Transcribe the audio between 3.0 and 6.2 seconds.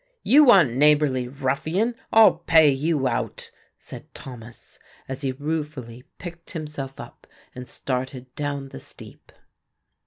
out," said Thomas, as he ruefully